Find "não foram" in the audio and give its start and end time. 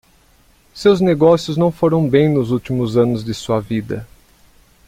1.57-2.09